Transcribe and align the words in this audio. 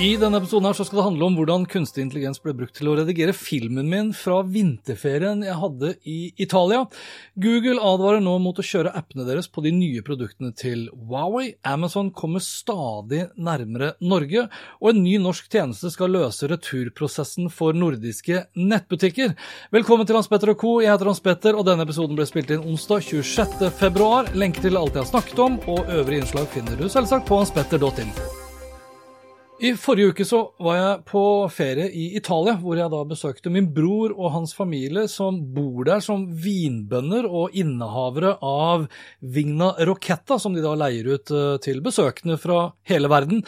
I 0.00 0.14
denne 0.16 0.38
episoden 0.40 0.64
her 0.64 0.72
så 0.72 0.86
skal 0.88 0.98
det 0.98 1.04
handle 1.04 1.26
om 1.28 1.34
hvordan 1.36 1.66
kunstig 1.68 2.00
intelligens 2.06 2.40
ble 2.40 2.54
brukt 2.56 2.72
til 2.78 2.88
å 2.88 2.94
redigere 2.96 3.34
filmen 3.36 3.90
min 3.92 4.08
fra 4.16 4.38
vinterferien 4.40 5.44
jeg 5.44 5.56
hadde 5.60 5.90
i 6.08 6.16
Italia. 6.40 6.86
Google 7.36 7.76
advarer 7.76 8.24
nå 8.24 8.38
mot 8.40 8.56
å 8.56 8.64
kjøre 8.64 8.94
appene 8.96 9.26
deres 9.28 9.50
på 9.52 9.60
de 9.66 9.74
nye 9.76 10.00
produktene 10.06 10.56
til 10.56 10.86
Huawei. 10.96 11.52
Amazon 11.68 12.08
kommer 12.16 12.40
stadig 12.40 13.26
nærmere 13.36 13.92
Norge, 14.00 14.48
og 14.80 14.94
en 14.94 15.04
ny 15.04 15.18
norsk 15.20 15.52
tjeneste 15.52 15.92
skal 15.92 16.16
løse 16.16 16.48
returprosessen 16.48 17.52
for 17.52 17.76
nordiske 17.76 18.46
nettbutikker. 18.56 19.36
Velkommen 19.76 20.08
til 20.08 20.16
Hans 20.16 20.32
Petter 20.32 20.56
og 20.56 20.60
co. 20.64 20.78
Jeg 20.80 20.96
heter 20.96 21.12
Hans 21.12 21.20
Petter, 21.22 21.52
og 21.58 21.68
denne 21.68 21.84
episoden 21.84 22.16
ble 22.16 22.26
spilt 22.32 22.54
inn 22.56 22.64
onsdag 22.64 23.04
26. 23.12 23.68
februar. 23.76 24.32
Lenke 24.32 24.64
til 24.64 24.80
alt 24.80 24.96
jeg 24.96 25.04
har 25.04 25.12
snakket 25.12 25.44
om, 25.50 25.60
og 25.68 25.84
øvrige 25.84 26.24
innslag 26.24 26.48
finner 26.56 26.80
du 26.80 26.88
selvsagt 26.88 27.28
på 27.28 27.44
hanspetter.info. 27.44 28.41
I 29.62 29.76
forrige 29.78 30.10
uke 30.10 30.24
så 30.26 30.38
var 30.58 30.74
jeg 30.74 31.02
på 31.06 31.20
ferie 31.54 31.84
i 31.94 32.08
Italia, 32.18 32.56
hvor 32.58 32.74
jeg 32.74 32.90
da 32.90 33.02
besøkte 33.06 33.52
min 33.54 33.68
bror 33.70 34.10
og 34.16 34.32
hans 34.34 34.56
familie, 34.58 35.04
som 35.06 35.38
bor 35.54 35.86
der 35.86 36.02
som 36.02 36.24
vinbønder 36.34 37.28
og 37.28 37.54
innehavere 37.54 38.32
av 38.42 38.88
Vigna 39.22 39.70
Rocchetta, 39.86 40.40
som 40.42 40.56
de 40.56 40.64
da 40.64 40.74
leier 40.80 41.12
ut 41.14 41.30
eh, 41.30 41.54
til 41.62 41.78
besøkende 41.84 42.40
fra 42.42 42.72
hele 42.90 43.12
verden. 43.12 43.44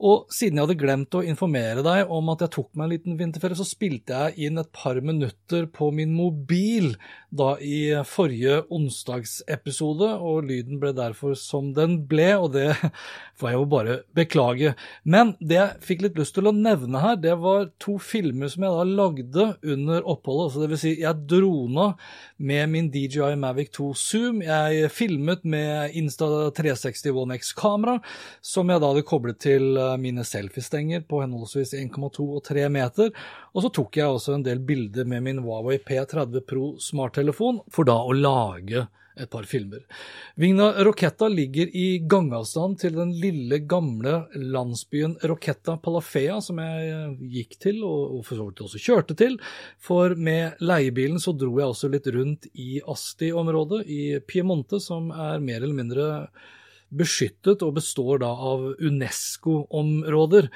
Og 0.00 0.32
siden 0.32 0.56
jeg 0.56 0.64
hadde 0.64 0.80
glemt 0.80 1.18
å 1.18 1.20
informere 1.28 1.84
deg 1.84 2.08
om 2.08 2.32
at 2.32 2.46
jeg 2.46 2.54
tok 2.56 2.70
meg 2.72 2.86
en 2.86 2.94
liten 2.94 3.20
vinterferie, 3.20 3.60
så 3.60 3.68
spilte 3.68 4.16
jeg 4.16 4.48
inn 4.48 4.62
et 4.62 4.72
par 4.72 4.96
minutter 5.04 5.68
på 5.68 5.90
min 5.92 6.16
mobil 6.16 6.94
da 7.30 7.54
i 7.62 7.92
forrige 8.08 8.60
onsdagsepisode, 8.74 10.08
og 10.18 10.46
lyden 10.48 10.80
ble 10.82 10.92
derfor 10.96 11.36
som 11.38 11.70
den 11.76 12.00
ble, 12.10 12.32
og 12.36 12.52
det 12.56 12.68
får 13.40 13.52
jeg 13.52 13.58
jo 13.58 13.68
bare 13.70 13.96
beklage. 14.16 14.74
Men 15.04 15.34
det 15.38 15.58
jeg 15.58 15.84
fikk 15.86 16.04
litt 16.04 16.18
lyst 16.18 16.34
til 16.36 16.50
å 16.50 16.54
nevne 16.56 17.02
her, 17.02 17.18
det 17.20 17.36
var 17.40 17.70
to 17.82 17.96
filmer 18.02 18.50
som 18.50 18.66
jeg 18.66 18.76
da 18.76 18.86
lagde 18.88 19.46
under 19.62 20.02
oppholdet. 20.02 20.50
altså 20.50 20.70
vil 20.70 20.82
si, 20.82 20.94
jeg 21.00 21.26
drona 21.30 21.92
med 22.36 22.72
min 22.72 22.90
DJI 22.92 23.36
Mavic 23.40 23.72
2 23.76 23.90
Zoom. 23.98 24.42
Jeg 24.44 24.90
filmet 24.94 25.44
med 25.44 25.96
Insta 25.98 26.28
360 26.56 27.14
One 27.14 27.38
X-kamera, 27.40 27.98
som 28.42 28.70
jeg 28.70 28.82
da 28.82 28.90
hadde 28.92 29.06
koblet 29.06 29.40
til 29.42 29.76
eh, 29.78 29.96
mine 30.00 30.24
selfiestenger 30.26 31.06
på 31.08 31.22
henholdsvis 31.22 31.76
1,2 31.78 32.26
og 32.26 32.42
3 32.46 32.66
meter. 32.72 33.14
Og 33.54 33.64
så 33.64 33.72
tok 33.74 33.98
jeg 33.98 34.10
også 34.10 34.36
en 34.36 34.46
del 34.46 34.60
bilder 34.62 35.08
med 35.10 35.24
min 35.26 35.42
Huawei 35.42 35.80
P30 35.82 36.44
Pro 36.48 36.72
smarttelefon 37.20 37.60
for 37.70 37.84
da 37.84 38.00
å 38.02 38.12
lage 38.12 38.88
et 39.20 39.28
par 39.28 39.44
filmer. 39.44 39.82
Vigna 40.36 40.72
Roketta 40.84 41.28
ligger 41.28 41.68
i 41.76 42.00
gangavstand 42.08 42.78
til 42.80 42.94
den 42.94 43.12
lille, 43.20 43.58
gamle 43.58 44.28
landsbyen 44.34 45.18
Roketta 45.22 45.76
Palafea, 45.82 46.40
som 46.40 46.58
jeg 46.58 47.16
gikk 47.28 47.58
til, 47.60 47.82
og 47.84 48.24
for 48.24 48.38
så 48.38 48.46
vidt 48.48 48.62
også 48.64 48.80
kjørte 48.80 49.16
til. 49.18 49.36
For 49.78 50.14
med 50.16 50.62
leiebilen 50.62 51.20
så 51.20 51.34
dro 51.36 51.58
jeg 51.58 51.68
også 51.68 51.90
litt 51.92 52.06
rundt 52.14 52.48
i 52.54 52.80
Asti-området 52.80 53.82
i 53.90 54.20
Piemonte, 54.24 54.80
som 54.80 55.10
er 55.10 55.42
mer 55.42 55.60
eller 55.60 55.76
mindre 55.76 56.06
beskyttet 56.90 57.60
og 57.62 57.76
består 57.76 58.22
da 58.22 58.30
av 58.30 58.70
UNESCO-områder. 58.80 60.48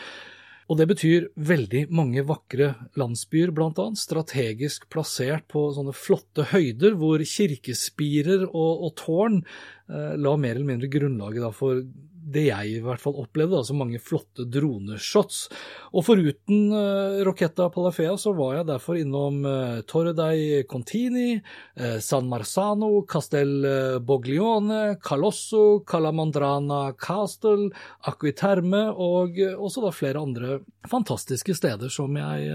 Og 0.71 0.79
det 0.81 0.87
betyr 0.89 1.27
veldig 1.37 1.85
mange 1.93 2.25
vakre 2.25 2.71
landsbyer, 2.97 3.53
annet, 3.53 4.01
strategisk 4.01 4.89
plassert 4.93 5.47
på 5.53 5.67
sånne 5.77 5.93
flotte 5.97 6.47
høyder, 6.55 6.97
hvor 7.01 7.21
kirkespirer 7.21 8.47
og, 8.49 8.87
og 8.89 8.95
tårn 9.01 9.41
eh, 9.43 10.15
la 10.17 10.37
mer 10.41 10.57
eller 10.57 10.71
mindre 10.73 10.93
grunnlaget 10.93 11.59
for 11.59 11.85
det 12.25 12.47
jeg 12.47 12.71
i 12.71 12.81
hvert 12.85 13.03
fall 13.03 13.19
opplevde, 13.21 13.59
altså 13.61 13.77
mange 13.77 14.01
flotte 14.03 14.47
droneshots. 14.49 15.45
Og 15.93 16.07
foruten 16.07 16.73
uh, 16.73 17.21
Rocchetta 17.27 17.69
Palafea 17.75 18.15
så 18.21 18.33
var 18.37 18.59
jeg 18.59 18.69
derfor 18.71 18.99
innom 19.01 19.41
uh, 19.47 19.81
Torre 19.91 20.15
dei 20.17 20.63
Contini, 20.71 21.37
uh, 21.81 21.99
San 22.05 22.29
Marzano, 22.31 22.91
Castel 23.11 23.55
Boglione, 24.05 24.97
Calosso, 25.05 25.83
Calamandrana 25.89 26.95
Castle, 27.01 27.71
Aquiterme 28.09 28.87
og 28.91 29.39
også 29.55 29.85
da 29.85 29.93
flere 29.95 30.23
andre 30.23 30.61
fantastiske 30.91 31.57
steder 31.57 31.93
som 31.93 32.17
jeg 32.19 32.55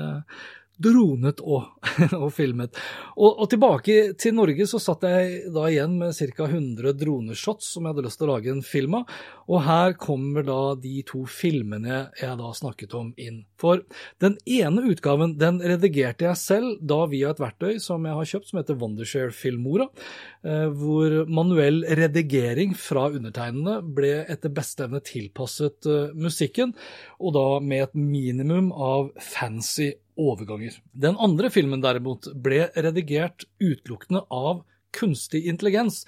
dronet 0.80 1.42
og, 1.44 1.68
og 2.24 2.30
filmet. 2.34 2.78
Og, 3.18 3.34
og, 3.34 3.46
tilbake 3.52 3.98
til 4.20 4.36
Norge 4.38 4.68
så 4.70 4.80
satt 4.82 5.06
jeg 5.08 5.52
da 5.56 5.68
igjen 5.68 5.98
med 6.00 6.16
ca. 6.16 6.48
100 6.48 6.96
droneshots 7.00 7.74
som 7.74 7.86
jeg 7.86 7.94
hadde 7.94 8.06
lyst 8.08 8.22
til 8.22 8.30
å 8.30 8.34
lage 8.34 8.54
en 8.54 8.64
film 8.66 9.00
av. 9.02 9.20
Og 9.50 9.64
her 9.66 9.96
kommer 10.00 10.46
da 10.46 10.60
de 10.80 11.02
to 11.08 11.26
filmene 11.30 12.02
jeg 12.20 12.40
da 12.40 12.52
snakket 12.56 12.96
om 12.98 13.12
inn. 13.20 13.44
For 13.60 13.84
den 14.24 14.38
ene 14.48 14.86
utgaven 14.92 15.36
den 15.42 15.60
redigerte 15.60 16.30
jeg 16.30 16.40
selv 16.40 16.80
da 16.80 17.02
via 17.12 17.34
et 17.34 17.42
verktøy 17.42 17.80
som 17.84 18.06
jeg 18.08 18.18
har 18.20 18.30
kjøpt 18.34 18.52
som 18.52 18.62
heter 18.62 18.80
Wondershare 18.80 19.36
Filmora, 19.36 19.90
eh, 20.46 20.68
hvor 20.70 21.24
manuell 21.30 21.82
redigering 22.00 22.76
fra 22.78 23.10
undertegnede 23.10 23.80
ble 23.84 24.14
etter 24.30 24.54
beste 24.54 24.86
evne 24.86 25.02
tilpasset 25.04 25.90
eh, 25.90 26.14
musikken, 26.16 26.76
og 27.20 27.36
da 27.36 27.48
med 27.64 27.90
et 27.90 27.98
minimum 28.00 28.72
av 28.72 29.12
fancy 29.24 29.92
overganger. 30.19 30.78
Den 30.91 31.18
andre 31.22 31.52
filmen 31.53 31.84
derimot 31.84 32.30
ble 32.35 32.68
redigert 32.75 33.47
utelukkende 33.62 34.25
av 34.28 34.63
kunstig 34.96 35.46
intelligens, 35.50 36.03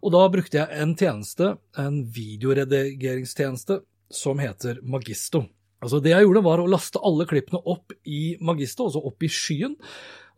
og 0.00 0.14
da 0.14 0.26
brukte 0.32 0.60
jeg 0.60 0.82
en 0.82 0.94
tjeneste, 0.96 1.54
en 1.78 2.02
videoredigeringstjeneste, 2.16 3.82
som 4.12 4.40
heter 4.40 4.80
Magisto. 4.84 5.46
Altså 5.82 5.98
Det 6.00 6.12
jeg 6.12 6.26
gjorde, 6.26 6.44
var 6.46 6.62
å 6.62 6.68
laste 6.70 7.00
alle 7.02 7.26
klippene 7.26 7.58
opp 7.66 7.94
i 8.06 8.36
Magisto, 8.40 8.86
altså 8.86 9.02
opp 9.08 9.24
i 9.24 9.30
skyen. 9.32 9.74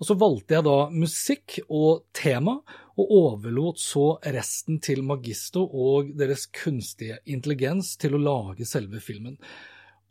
Og 0.01 0.09
så 0.09 0.17
valgte 0.19 0.57
jeg 0.57 0.67
da 0.67 0.79
musikk 0.91 1.59
og 1.69 2.07
tema, 2.17 2.57
og 2.95 3.11
overlot 3.11 3.81
så 3.83 4.15
resten 4.35 4.79
til 4.83 5.03
Magisto 5.07 5.65
og 5.67 6.15
deres 6.19 6.47
kunstige 6.55 7.19
intelligens 7.27 7.97
til 8.01 8.17
å 8.17 8.23
lage 8.23 8.67
selve 8.69 9.03
filmen. 9.03 9.37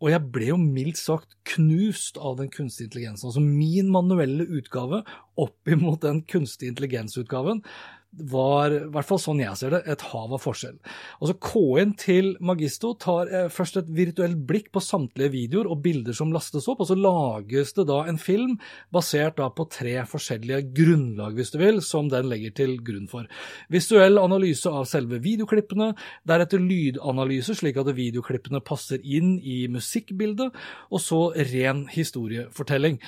Og 0.03 0.11
jeg 0.11 0.27
ble 0.35 0.49
jo 0.49 0.57
mildt 0.59 0.99
sagt 0.99 1.37
knust 1.47 2.17
av 2.19 2.35
den 2.41 2.49
kunstige 2.51 2.89
intelligensen. 2.89 3.29
Altså 3.29 3.43
min 3.43 3.87
manuelle 3.91 4.43
utgave 4.59 4.99
opp 5.39 5.71
imot 5.71 6.01
den 6.03 6.19
kunstige 6.27 6.73
intelligensutgaven, 6.73 7.63
var, 8.13 8.73
i 8.73 8.89
hvert 8.93 9.07
fall 9.07 9.21
sånn 9.21 9.41
jeg 9.41 9.57
ser 9.57 9.73
det, 9.73 9.81
et 9.89 10.03
hav 10.11 10.33
av 10.35 10.41
forskjell. 10.43 10.75
Altså 11.19 11.35
K-en 11.41 11.93
til 11.99 12.33
Magisto 12.43 12.93
tar 13.01 13.31
eh, 13.31 13.47
først 13.51 13.79
et 13.81 13.89
virtuelt 13.95 14.43
blikk 14.49 14.69
på 14.73 14.83
samtlige 14.83 15.33
videoer 15.33 15.69
og 15.71 15.81
bilder 15.85 16.15
som 16.17 16.33
lastes 16.35 16.67
opp, 16.69 16.83
og 16.83 16.89
så 16.91 16.97
lages 16.97 17.73
det 17.77 17.87
da 17.89 18.03
en 18.09 18.19
film 18.21 18.57
basert 18.93 19.39
da 19.41 19.49
på 19.53 19.65
tre 19.73 19.95
forskjellige 20.09 20.61
grunnlag, 20.77 21.33
hvis 21.37 21.53
du 21.55 21.59
vil, 21.61 21.81
som 21.85 22.11
den 22.11 22.29
legger 22.29 22.53
til 22.61 22.77
grunn 22.85 23.09
for. 23.11 23.27
Visuell 23.73 24.21
analyse 24.21 24.69
av 24.69 24.85
selve 24.89 25.21
videoklippene, 25.23 25.93
deretter 26.29 26.61
lydanalyse, 26.61 27.57
slik 27.57 27.81
at 27.81 27.91
videoklippene 27.97 28.61
passer 28.65 29.01
inn 29.03 29.35
i 29.39 29.63
musikkbildet, 29.73 30.53
og 30.93 31.01
så 31.01 31.23
ren 31.53 31.87
historiefortelling. 31.91 32.99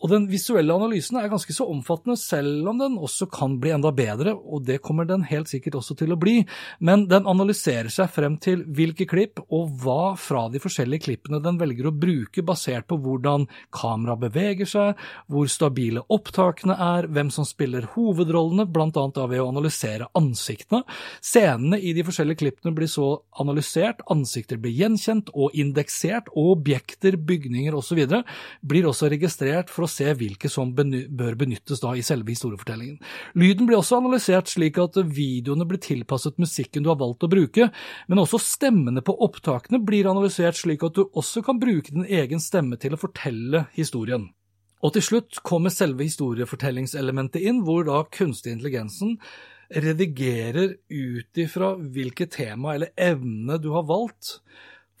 Og 0.00 0.08
den 0.12 0.26
visuelle 0.30 0.72
analysen 0.72 1.18
er 1.20 1.28
ganske 1.28 1.52
så 1.52 1.66
omfattende, 1.68 2.16
selv 2.16 2.68
om 2.70 2.78
den 2.80 2.96
også 3.00 3.28
kan 3.32 3.58
bli 3.60 3.72
enda 3.74 3.92
bedre, 3.92 4.32
og 4.32 4.64
det 4.68 4.80
kommer 4.84 5.08
den 5.08 5.26
helt 5.28 5.50
sikkert 5.50 5.76
også 5.80 5.96
til 6.00 6.14
å 6.14 6.18
bli. 6.20 6.38
Men 6.80 7.04
den 7.10 7.28
analyserer 7.28 7.90
seg 7.92 8.08
frem 8.14 8.38
til 8.40 8.64
hvilke 8.64 9.06
klipp 9.10 9.42
og 9.48 9.74
hva 9.82 10.14
fra 10.20 10.46
de 10.52 10.62
forskjellige 10.62 11.04
klippene 11.04 11.42
den 11.44 11.60
velger 11.60 11.90
å 11.90 11.94
bruke, 11.94 12.44
basert 12.46 12.88
på 12.88 12.96
hvordan 13.02 13.46
kamera 13.76 14.16
beveger 14.20 14.68
seg, 14.68 15.04
hvor 15.28 15.50
stabile 15.52 16.04
opptakene 16.08 16.76
er, 16.80 17.10
hvem 17.12 17.32
som 17.34 17.48
spiller 17.48 17.90
hovedrollene, 17.94 18.68
blant 18.70 18.96
annet 19.00 19.20
ved 19.30 19.42
å 19.42 19.50
analysere 19.52 20.08
ansiktene. 20.16 20.82
Scenene 21.20 21.80
i 21.80 21.92
de 21.96 22.06
forskjellige 22.06 22.40
klippene 22.40 22.72
blir 22.76 22.88
så 22.90 23.12
analysert, 23.42 24.00
ansikter 24.12 24.60
blir 24.60 24.74
gjenkjent 24.78 25.32
og 25.34 25.52
indeksert, 25.58 26.32
og 26.32 26.56
objekter, 26.56 27.18
bygninger 27.20 27.76
osv. 27.76 28.00
blir 28.64 28.88
også 28.88 29.10
registrert 29.12 29.68
for 29.72 29.84
å 29.84 29.89
se 29.90 30.08
hvilke 30.16 30.50
som 30.52 30.72
bør 30.74 31.36
benyttes 31.40 31.82
da 31.82 31.92
i 31.96 32.04
selve 32.06 32.32
historiefortellingen. 32.32 32.98
Lyden 33.38 33.68
blir 33.68 33.80
også 33.80 33.98
analysert 34.00 34.50
slik 34.52 34.80
at 34.82 34.98
videoene 35.04 35.66
blir 35.68 35.82
tilpasset 35.82 36.40
musikken 36.40 36.86
du 36.86 36.92
har 36.92 37.00
valgt 37.00 37.26
å 37.26 37.30
bruke, 37.32 37.70
men 38.08 38.22
også 38.22 38.40
stemmene 38.42 39.04
på 39.04 39.16
opptakene 39.26 39.82
blir 39.84 40.08
analysert 40.10 40.58
slik 40.60 40.84
at 40.86 40.96
du 40.96 41.06
også 41.08 41.44
kan 41.46 41.60
bruke 41.60 41.92
din 41.92 42.06
egen 42.06 42.42
stemme 42.42 42.80
til 42.80 42.96
å 42.96 43.00
fortelle 43.00 43.66
historien. 43.76 44.30
Og 44.80 44.94
til 44.96 45.04
slutt 45.04 45.42
kommer 45.44 45.72
selve 45.72 46.06
historiefortellingselementet 46.06 47.42
inn, 47.44 47.60
hvor 47.66 47.84
da 47.84 48.00
kunstig 48.08 48.54
intelligensen 48.54 49.18
redigerer 49.70 50.72
ut 50.88 51.38
ifra 51.38 51.74
hvilket 51.78 52.32
tema 52.38 52.74
eller 52.74 52.94
evne 52.98 53.58
du 53.62 53.70
har 53.76 53.84
valgt, 53.86 54.38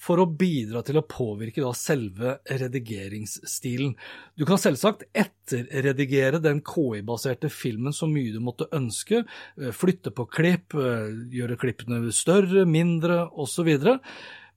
for 0.00 0.22
å 0.22 0.28
bidra 0.28 0.82
til 0.86 1.00
å 1.00 1.06
påvirke 1.06 1.62
da 1.64 1.72
selve 1.76 2.38
redigeringsstilen. 2.48 3.94
Du 4.38 4.46
kan 4.48 4.60
selvsagt 4.60 5.06
etterredigere 5.12 6.40
den 6.42 6.62
KI-baserte 6.64 7.50
filmen 7.52 7.94
så 7.96 8.08
mye 8.10 8.32
du 8.32 8.40
måtte 8.44 8.70
ønske, 8.76 9.24
eh, 9.60 9.72
flytte 9.76 10.14
på 10.16 10.28
klipp, 10.32 10.74
eh, 10.74 11.12
gjøre 11.36 11.58
klippene 11.60 12.12
større, 12.12 12.64
mindre 12.64 13.28
osv. 13.30 14.00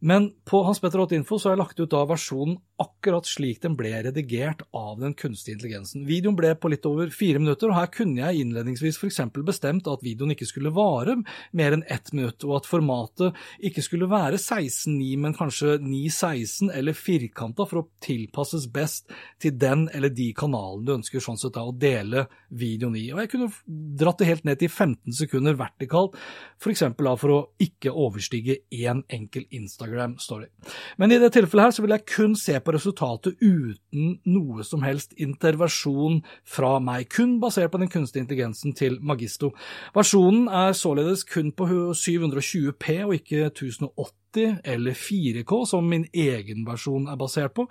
Men 0.04 0.34
på 0.45 0.66
Hans 0.66 0.80
Petter 0.84 1.00
8 1.00 1.16
Info 1.16 1.38
så 1.40 1.50
har 1.50 1.56
jeg 1.56 1.63
lagt 1.63 1.80
ut 1.80 1.92
da 1.92 2.04
versjonen 2.06 2.57
akkurat 2.81 3.27
slik 3.29 3.61
den 3.61 3.75
ble 3.77 3.91
redigert 4.07 4.63
av 4.73 4.97
den 5.01 5.13
kunstige 5.13 5.57
intelligensen. 5.57 6.07
Videoen 6.09 6.37
ble 6.37 6.53
på 6.57 6.71
litt 6.73 6.85
over 6.89 7.11
fire 7.13 7.41
minutter, 7.41 7.69
og 7.69 7.77
her 7.77 7.91
kunne 7.93 8.23
jeg 8.23 8.41
innledningsvis 8.41 8.97
f.eks. 8.97 9.19
bestemt 9.45 9.89
at 9.91 10.01
videoen 10.05 10.33
ikke 10.33 10.47
skulle 10.49 10.73
vare 10.73 11.19
mer 11.53 11.75
enn 11.75 11.85
ett 11.91 12.09
minutt, 12.15 12.41
og 12.47 12.57
at 12.61 12.69
formatet 12.69 13.37
ikke 13.69 13.83
skulle 13.85 14.09
være 14.09 14.39
16.9, 14.41 15.11
men 15.21 15.37
kanskje 15.37 15.77
9.16 15.83 16.73
eller 16.73 16.97
firkanta 16.97 17.67
for 17.69 17.83
å 17.83 17.85
tilpasses 18.03 18.65
best 18.73 19.13
til 19.43 19.53
den 19.61 19.85
eller 19.93 20.09
de 20.13 20.31
kanalene 20.37 20.87
du 20.87 20.95
ønsker 20.97 21.21
sånn 21.23 21.37
sett 21.39 21.53
da 21.53 21.67
å 21.67 21.75
dele 21.77 22.25
videoen 22.49 22.97
i. 22.97 23.05
Og 23.13 23.21
jeg 23.21 23.33
kunne 23.35 23.51
dratt 24.01 24.23
det 24.23 24.31
helt 24.31 24.49
ned 24.49 24.61
til 24.63 24.73
15 24.73 25.19
sekunder 25.21 25.59
vertikalt, 25.61 26.17
f.eks. 26.57 26.87
For, 26.97 27.13
for 27.21 27.35
å 27.35 27.39
ikke 27.61 27.93
overstige 27.93 28.63
én 28.73 29.05
enkel 29.13 29.45
Instagram-story. 29.53 30.49
Men 30.97 31.13
i 31.13 31.21
det 31.21 31.33
tilfellet 31.35 31.69
her 31.69 31.77
så 31.77 31.85
vil 31.85 31.93
jeg 31.95 32.07
kun 32.09 32.35
se 32.39 32.57
på 32.65 32.74
resultatet 32.75 33.38
uten 33.42 34.18
noe 34.25 34.65
som 34.68 34.83
helst 34.86 35.13
intervensjon 35.21 36.21
fra 36.48 36.77
meg, 36.83 37.10
kun 37.13 37.38
basert 37.44 37.74
på 37.74 37.81
den 37.81 37.92
kunstige 37.92 38.25
intelligensen 38.25 38.75
til 38.77 39.00
Magisto. 39.01 39.54
Versjonen 39.95 40.48
er 40.48 40.74
således 40.77 41.25
kun 41.27 41.51
på 41.51 41.68
720P 41.94 43.00
og 43.06 43.15
ikke 43.19 43.48
1080 43.51 44.22
eller 44.38 44.95
4K, 44.97 45.65
som 45.69 45.88
min 45.89 46.06
egen 46.13 46.65
versjon 46.68 47.07
er 47.12 47.19
basert 47.19 47.53
på, 47.57 47.68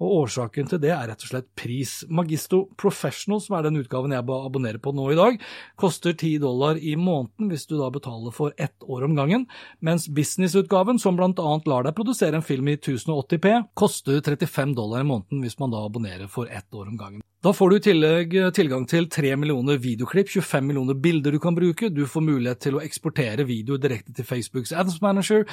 og 0.00 0.14
årsaken 0.22 0.70
til 0.70 0.80
det 0.82 0.92
er 0.94 1.10
rett 1.10 1.24
og 1.26 1.30
slett 1.32 1.48
pris. 1.58 1.92
Magisto 2.08 2.62
Professional, 2.80 3.42
som 3.44 3.58
er 3.58 3.66
den 3.66 3.80
utgaven 3.82 4.14
jeg 4.14 4.24
abonnerer 4.24 4.80
på 4.82 4.94
nå 4.96 5.10
i 5.12 5.18
dag, 5.18 5.40
koster 5.80 6.16
10 6.16 6.40
dollar 6.42 6.80
i 6.80 6.96
måneden 6.96 7.50
hvis 7.52 7.68
du 7.68 7.76
da 7.78 7.90
betaler 7.92 8.34
for 8.34 8.56
ett 8.56 8.86
år 8.88 9.06
om 9.08 9.16
gangen, 9.18 9.46
mens 9.84 10.08
businessutgaven, 10.08 10.98
som 10.98 11.18
blant 11.20 11.40
annet 11.42 11.68
lar 11.70 11.86
deg 11.86 11.96
produsere 11.96 12.40
en 12.40 12.46
film 12.46 12.72
i 12.72 12.78
1080P, 12.78 13.56
koster 13.78 14.22
35 14.24 14.76
dollar 14.78 15.04
i 15.04 15.10
måneden 15.10 15.44
hvis 15.44 15.58
man 15.60 15.74
da 15.74 15.84
abonnerer 15.84 16.30
for 16.32 16.48
ett 16.48 16.68
år 16.74 16.88
om 16.88 17.00
gangen. 17.00 17.24
Da 17.40 17.54
får 17.56 17.70
du 17.70 17.76
i 17.78 17.80
tillegg 17.80 18.34
tilgang 18.52 18.82
til 18.84 19.06
3 19.08 19.30
millioner 19.40 19.78
videoklipp, 19.80 20.28
25 20.28 20.66
millioner 20.68 20.98
bilder 21.00 21.32
du 21.32 21.38
kan 21.40 21.54
bruke, 21.56 21.88
du 21.88 22.02
får 22.04 22.26
mulighet 22.26 22.60
til 22.66 22.76
å 22.76 22.82
eksportere 22.84 23.46
video 23.48 23.78
direkte 23.80 24.12
til 24.12 24.26
Facebooks 24.28 24.74
Ads 24.76 24.98
Manager, 25.00 25.46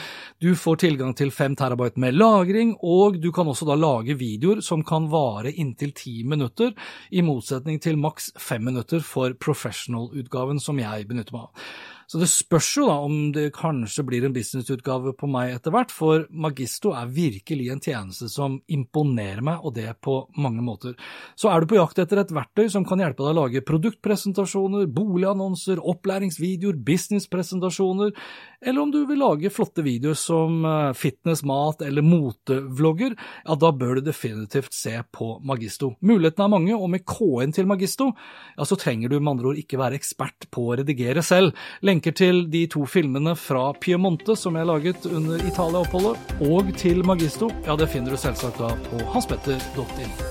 du 0.43 0.49
får 0.59 0.81
tilgang 0.83 1.15
til 1.15 1.31
5 1.31 1.55
terabyte 1.63 2.03
med 2.03 2.19
lagring, 2.19 2.75
og 2.83 3.21
du 3.23 3.29
kan 3.31 3.47
også 3.47 3.69
da 3.69 3.79
lage 3.79 4.17
videoer 4.19 4.59
som 4.59 4.83
kan 4.83 5.07
vare 5.13 5.55
inntil 5.55 5.95
10 5.95 6.27
minutter, 6.27 6.75
i 7.07 7.23
motsetning 7.23 7.79
til 7.79 7.95
maks 7.95 8.33
5 8.35 8.67
minutter 8.67 8.99
for 8.99 9.39
professional-utgaven 9.39 10.59
som 10.59 10.83
jeg 10.83 11.07
benytter 11.07 11.39
meg 11.39 11.47
av. 11.47 11.69
Så 12.07 12.21
det 12.21 12.29
spørs 12.31 12.69
jo 12.77 12.85
da 12.87 12.93
om 13.03 13.15
det 13.35 13.49
kanskje 13.55 14.05
blir 14.07 14.23
en 14.23 14.35
businessutgave 14.35 15.11
på 15.19 15.27
meg 15.27 15.57
etter 15.57 15.73
hvert, 15.75 15.91
for 15.91 16.23
Magisto 16.31 16.93
er 16.95 17.09
virkelig 17.11 17.65
en 17.73 17.81
tjeneste 17.83 18.29
som 18.31 18.61
imponerer 18.71 19.41
meg, 19.43 19.59
og 19.59 19.73
det 19.75 19.89
på 20.03 20.21
mange 20.39 20.63
måter. 20.63 20.95
Så 21.35 21.51
er 21.51 21.59
du 21.59 21.67
på 21.67 21.75
jakt 21.75 21.99
etter 21.99 22.21
et 22.21 22.31
verktøy 22.31 22.69
som 22.71 22.85
kan 22.87 23.03
hjelpe 23.03 23.25
deg 23.25 23.33
å 23.33 23.39
lage 23.41 23.63
produktpresentasjoner, 23.67 24.85
boligannonser, 24.87 25.81
opplæringsvideoer, 25.83 26.79
businesspresentasjoner, 26.87 28.15
eller 28.63 28.81
om 28.81 28.93
du 28.95 29.01
vil 29.09 29.19
lage 29.21 29.51
flotte 29.53 29.83
videoer 29.85 30.15
som 30.17 30.63
eh, 30.63 30.93
fitness, 30.97 31.43
mat 31.43 31.83
eller 31.85 32.07
motevlogger, 32.07 33.17
ja, 33.43 33.59
da 33.59 33.73
bør 33.75 33.99
du 33.99 34.07
definitivt 34.07 34.71
se 34.73 34.95
på 35.11 35.33
Magisto. 35.43 35.91
Mulighetene 36.07 36.47
er 36.47 36.55
mange, 36.55 36.79
og 36.79 36.87
med 36.95 37.03
K-en 37.03 37.51
til 37.53 37.67
Magisto, 37.67 38.13
ja, 38.55 38.63
så 38.63 38.79
trenger 38.79 39.11
du 39.11 39.19
med 39.19 39.35
andre 39.35 39.51
ord 39.51 39.61
ikke 39.61 39.83
være 39.83 39.99
ekspert 39.99 40.47
på 40.55 40.69
å 40.69 40.79
redigere 40.79 41.25
selv. 41.25 41.51
Lenker 41.97 42.13
til 42.13 42.43
de 42.53 42.59
to 42.69 42.83
filmene 42.85 43.31
fra 43.33 43.71
Piemonte 43.81 44.35
som 44.37 44.53
jeg 44.53 44.67
laget 44.69 45.05
under 45.09 45.41
Italia-oppholdet, 45.41 46.33
og 46.45 46.67
til 46.77 46.99
Magisto, 47.01 47.47
ja, 47.65 47.73
det 47.73 47.87
finner 47.89 48.13
du 48.13 48.19
selvsagt 48.21 48.59
da 48.61 48.67
på 48.83 48.99
hanspetter.info. 49.15 50.27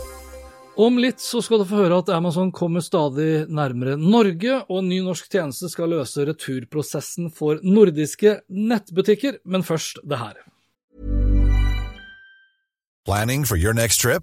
Om 0.78 1.00
litt 1.02 1.18
så 1.18 1.42
skal 1.42 1.58
du 1.58 1.66
få 1.66 1.80
høre 1.80 1.98
at 2.04 2.12
Amazon 2.14 2.52
kommer 2.54 2.84
stadig 2.86 3.48
nærmere 3.50 3.96
Norge, 3.98 4.60
og 4.68 4.78
en 4.78 4.92
ny 4.92 5.00
norsk 5.08 5.26
tjeneste 5.26 5.66
skal 5.72 5.90
løse 5.90 6.28
returprosessen 6.28 7.32
for 7.34 7.58
nordiske 7.66 8.36
nettbutikker, 8.46 9.40
men 9.42 9.66
først 9.66 9.98
det 10.06 10.22
her. 10.22 10.38
Planning 13.10 13.42
for 13.42 13.58
your 13.58 13.74
next 13.74 14.06
trip? 14.06 14.22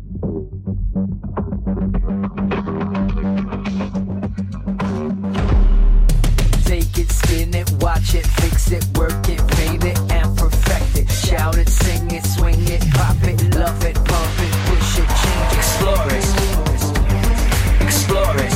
Watch 8.01 8.15
it, 8.15 8.25
fix 8.41 8.71
it, 8.71 8.97
work 8.97 9.29
it, 9.29 9.41
fade 9.55 9.83
it, 9.83 9.99
and 10.11 10.37
perfect 10.37 10.97
it. 10.97 11.09
Shout 11.11 11.57
it, 11.57 11.69
sing 11.69 12.11
it, 12.11 12.25
swing 12.25 12.61
it, 12.67 12.81
pop 12.93 13.23
it, 13.23 13.55
love 13.55 13.83
it, 13.85 13.95
pump 13.95 14.39
it, 14.45 14.53
push 14.67 14.99
it, 14.99 15.07
change 15.21 15.53
it, 15.53 15.57
explore 15.57 16.09
it. 16.17 16.25
Explore 17.85 18.37
it. 18.45 18.53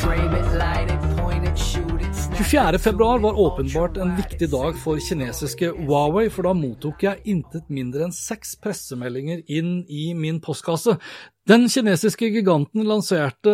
Frame 0.00 0.34
it, 0.34 0.58
light 0.58 0.90
it, 0.90 1.00
point 1.18 1.44
it, 1.46 1.58
shoot 1.58 2.00
it, 2.00 2.14
snap 2.14 2.36
24. 2.38 2.78
februar 2.78 3.18
var 3.18 3.38
åpenbart 3.38 3.96
en 3.96 4.16
viktig 4.16 4.50
dag 4.50 4.78
for 4.78 4.98
kinesiske 5.00 5.70
Huawei, 5.70 6.30
for 6.30 6.42
da 6.42 6.52
mottok 6.54 7.02
jeg 7.02 7.20
intet 7.24 7.68
mindre 7.68 8.04
enn 8.06 8.14
seks 8.14 8.56
pressemeldinger 8.56 9.42
inn 9.48 9.84
i 9.88 10.14
min 10.14 10.40
postkasse. 10.40 10.98
Den 11.46 11.68
kinesiske 11.70 12.26
giganten 12.34 12.82
lanserte 12.88 13.52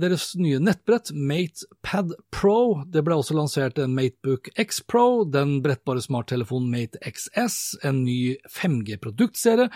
deres 0.00 0.30
nye 0.40 0.56
nettbrett, 0.64 1.10
MatePad 1.12 2.14
Pro. 2.32 2.86
Det 2.88 3.02
ble 3.04 3.18
også 3.20 3.36
lansert 3.36 3.76
en 3.82 3.92
Matebook 3.92 4.48
X 4.56 4.80
Pro, 4.88 5.26
den 5.28 5.58
brettbare 5.60 6.00
smarttelefonen 6.00 6.70
Mate 6.72 7.02
XS, 7.04 7.58
en 7.84 8.00
ny 8.06 8.38
5G-produktserie 8.48 9.68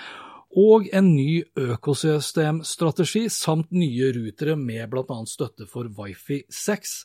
og 0.64 0.88
en 0.96 1.12
ny 1.12 1.42
økosystemstrategi 1.60 3.26
samt 3.28 3.68
nye 3.76 4.08
rutere 4.16 4.56
med 4.56 4.88
bl.a. 4.88 5.20
støtte 5.28 5.68
for 5.68 5.92
Wifi 6.00 6.42
6. 6.48 6.96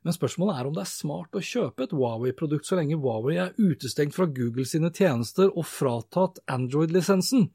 Men 0.00 0.16
spørsmålet 0.16 0.56
er 0.56 0.72
om 0.72 0.80
det 0.80 0.86
er 0.86 0.94
smart 0.96 1.36
å 1.36 1.44
kjøpe 1.44 1.84
et 1.84 1.92
Huawei-produkt 1.92 2.72
så 2.72 2.80
lenge 2.80 2.96
Huawei 2.96 3.36
er 3.36 3.52
utestengt 3.60 4.16
fra 4.16 4.32
Google 4.32 4.64
sine 4.64 4.88
tjenester 4.96 5.52
og 5.52 5.68
fratatt 5.68 6.40
Android-lisensen. 6.48 7.50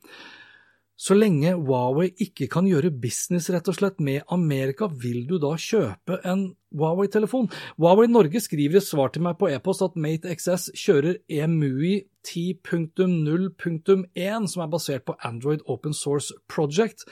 Så 0.96 1.12
lenge 1.18 1.52
Huawei 1.60 2.14
ikke 2.24 2.48
kan 2.52 2.68
gjøre 2.70 2.94
business 3.04 3.50
rett 3.52 3.68
og 3.68 3.75
slett 3.75 4.00
med 4.00 4.22
Amerika, 4.32 4.88
vil 4.88 5.28
du 5.28 5.36
da 5.44 5.56
kjøpe 5.60 6.22
en 6.24 6.56
Huawei-telefon? 6.75 7.50
Huawei 7.75 8.08
Norge 8.08 8.40
skriver 8.44 8.78
i 8.80 8.84
svar 8.84 9.12
til 9.12 9.22
meg 9.28 9.36
på 9.40 9.50
e-post 9.52 9.84
at 9.84 9.96
Mate 10.00 10.32
XS 10.32 10.72
kjører 10.80 11.16
EMUI 11.28 12.08
10.0.1, 12.25 14.48
som 14.48 14.64
er 14.64 14.72
basert 14.72 15.04
på 15.08 15.18
Android 15.20 15.60
Open 15.68 15.94
Source 15.94 16.34
Project. 16.48 17.04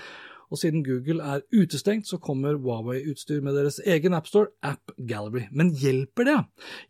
Og 0.54 0.60
siden 0.62 0.84
Google 0.86 1.24
er 1.26 1.42
utestengt, 1.50 2.06
så 2.06 2.20
kommer 2.22 2.60
Huawei-utstyr 2.62 3.42
med 3.42 3.58
deres 3.58 3.80
egen 3.90 4.14
appstore, 4.14 4.52
App 4.62 4.94
Gallery. 5.10 5.48
Men 5.50 5.72
hjelper 5.74 6.28
det? 6.30 6.38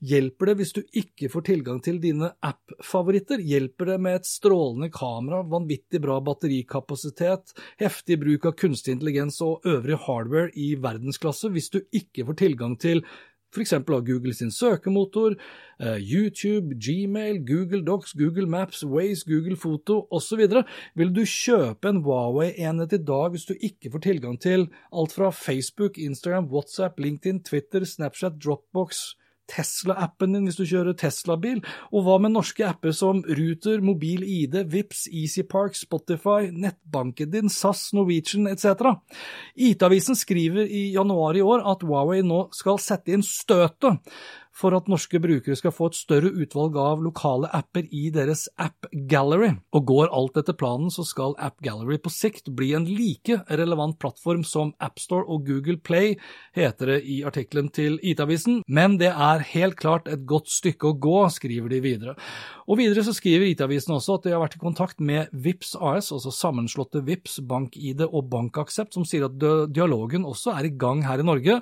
Hjelper 0.04 0.52
det 0.52 0.58
hvis 0.60 0.76
du 0.76 0.82
ikke 1.00 1.30
får 1.32 1.46
tilgang 1.48 1.80
til 1.86 2.02
dine 2.04 2.34
app-favoritter? 2.44 3.40
Hjelper 3.40 3.94
det 3.94 4.00
med 4.04 4.20
et 4.20 4.28
strålende 4.28 4.92
kamera, 4.92 5.46
vanvittig 5.48 6.04
bra 6.04 6.20
batterikapasitet, 6.26 7.56
heftig 7.80 8.20
bruk 8.26 8.50
av 8.52 8.58
kunstig 8.60 8.98
intelligens 8.98 9.40
og 9.46 9.64
øvrig 9.64 10.02
hardware 10.10 10.52
i 10.60 10.74
verdensklasse 10.84 11.54
hvis 11.54 11.72
du 11.72 11.80
ikke 11.96 12.28
får 12.28 12.42
tilgang 12.44 12.76
til 12.82 13.06
f.eks. 13.54 13.74
av 13.78 14.04
Google 14.08 14.34
sin 14.34 14.52
søkemotor, 14.52 15.36
eh, 15.80 15.98
YouTube, 16.02 16.76
Gmail, 16.82 17.40
Google 17.46 17.84
Docs, 17.86 18.16
Google 18.18 18.48
Maps, 18.50 18.84
Waze, 18.84 19.26
Google 19.30 19.56
Foto 19.56 20.08
osv. 20.12 20.44
Vil 20.96 21.14
du 21.14 21.24
kjøpe 21.24 21.90
en 21.90 22.04
Huawei-enhet 22.04 22.98
i 22.98 23.04
dag 23.06 23.34
hvis 23.34 23.48
du 23.50 23.56
ikke 23.60 23.94
får 23.94 24.08
tilgang 24.10 24.40
til 24.42 24.68
alt 24.92 25.16
fra 25.16 25.32
Facebook, 25.32 25.98
Instagram, 25.98 26.50
WhatsApp, 26.52 27.00
LinkedIn, 27.00 27.44
Twitter, 27.46 27.86
Snapchat, 27.86 28.42
Dropbox, 28.44 29.14
Tesla-appen 29.52 30.36
din 30.36 30.48
hvis 30.48 30.60
du 30.60 30.66
kjører 30.66 30.96
Tesla-bil, 30.98 31.62
og 31.92 32.06
hva 32.06 32.20
med 32.24 32.34
norske 32.36 32.66
apper 32.68 32.96
som 32.96 33.22
Ruter, 33.24 33.82
Mobil 33.84 34.24
ID, 34.24 34.60
Vips, 34.72 35.06
EasyPark, 35.12 35.78
Spotify, 35.78 36.50
nettbanken 36.52 37.32
din, 37.34 37.52
SAS, 37.52 37.90
Norwegian 37.96 38.48
etc.? 38.52 38.96
IT-avisen 39.56 40.18
skriver 40.20 40.70
i 40.70 40.90
januar 40.96 41.38
i 41.38 41.44
år 41.46 41.66
at 41.74 41.84
Huawei 41.88 42.22
nå 42.26 42.48
skal 42.56 42.82
sette 42.82 43.16
inn 43.16 43.26
støtet 43.26 44.00
for 44.54 44.76
at 44.78 44.90
norske 44.92 45.20
brukere 45.22 45.58
skal 45.58 45.74
få 45.74 45.90
et 45.90 45.98
større 45.98 46.30
utvalg 46.30 46.78
av 46.78 47.02
lokale 47.04 47.50
apper 47.54 47.88
i 47.90 48.08
deres 48.14 48.46
App 48.62 48.88
Gallery. 49.10 49.56
Og 49.74 49.88
går 49.90 50.14
alt 50.14 50.38
etter 50.40 50.58
planen, 50.58 50.92
så 50.94 51.06
skal 51.08 51.34
App 51.42 51.60
Gallery 51.66 51.98
på 52.02 52.12
sikt 52.14 52.52
bli 52.54 52.72
en 52.78 52.86
like 52.86 53.40
relevant 53.50 53.98
plattform 54.02 54.46
som 54.48 54.76
AppStore 54.84 55.26
og 55.28 55.48
Google 55.48 55.80
Play, 55.82 56.18
heter 56.56 56.94
det 56.94 57.00
i 57.10 57.22
artikkelen 57.26 57.72
til 57.74 57.98
IT-avisen, 58.04 58.62
men 58.68 59.00
det 59.02 59.12
er 59.12 59.48
helt 59.54 59.80
klart 59.82 60.10
et 60.12 60.28
godt 60.30 60.52
stykke 60.54 60.92
å 60.92 60.98
gå, 61.02 61.18
skriver 61.34 61.74
de 61.74 61.82
videre. 61.84 62.18
Og 62.68 62.80
videre 62.80 63.04
så 63.06 63.14
skriver 63.16 63.50
IT-avisen 63.50 63.96
også 63.96 64.18
at 64.18 64.28
de 64.28 64.34
har 64.36 64.44
vært 64.44 64.56
i 64.58 64.62
kontakt 64.62 65.02
med 65.04 65.32
Vips 65.46 65.74
AS, 65.76 66.12
altså 66.16 66.32
sammenslåtte 66.34 67.04
Vips, 67.08 67.40
BankID 67.50 68.06
og 68.08 68.30
BankAksept, 68.32 68.96
som 68.96 69.08
sier 69.08 69.28
at 69.28 69.36
dialogen 69.74 70.28
også 70.30 70.56
er 70.56 70.70
i 70.70 70.76
gang 70.80 71.04
her 71.08 71.20
i 71.20 71.28
Norge, 71.28 71.60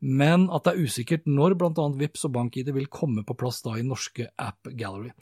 men 0.00 0.48
at 0.52 0.66
det 0.66 0.74
er 0.74 0.84
usikkert 0.84 1.26
når 1.30 1.56
bl.a. 1.60 1.88
Vips 2.02 2.28
og 2.28 2.36
BankID 2.36 2.72
vil 2.76 2.90
komme 2.92 3.24
på 3.26 3.36
plass 3.38 3.62
da 3.64 3.78
i 3.80 3.86
norske 3.86 4.28
App 4.36 4.68
Gallery. 4.76 5.12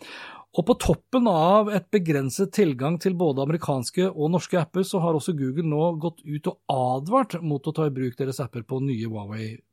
Og 0.58 0.66
på 0.66 0.74
toppen 0.82 1.28
av 1.30 1.68
et 1.70 1.84
begrenset 1.94 2.50
tilgang 2.56 2.96
til 2.98 3.14
både 3.18 3.44
amerikanske 3.44 4.08
og 4.10 4.32
norske 4.34 4.58
apper, 4.58 4.82
så 4.82 4.98
har 4.98 5.14
også 5.14 5.36
Google 5.38 5.68
nå 5.70 5.92
gått 6.02 6.24
ut 6.26 6.50
og 6.50 6.74
advart 6.74 7.36
mot 7.38 7.62
å 7.62 7.74
ta 7.76 7.86
i 7.86 7.94
bruk 7.94 8.18
deres 8.18 8.42
apper 8.42 8.66
på 8.66 8.80
nye 8.82 9.06
Huawei-produkter. 9.06 9.69